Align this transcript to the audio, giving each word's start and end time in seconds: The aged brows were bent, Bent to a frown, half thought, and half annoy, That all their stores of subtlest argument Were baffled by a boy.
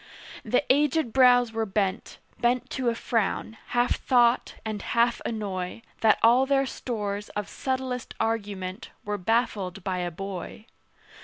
The 0.43 0.63
aged 0.73 1.13
brows 1.13 1.51
were 1.53 1.67
bent, 1.67 2.17
Bent 2.39 2.71
to 2.71 2.89
a 2.89 2.95
frown, 2.95 3.55
half 3.67 3.97
thought, 3.97 4.55
and 4.65 4.81
half 4.81 5.21
annoy, 5.25 5.83
That 5.99 6.17
all 6.23 6.47
their 6.47 6.65
stores 6.65 7.29
of 7.37 7.47
subtlest 7.47 8.15
argument 8.19 8.89
Were 9.05 9.19
baffled 9.19 9.83
by 9.83 9.99
a 9.99 10.09
boy. 10.09 10.65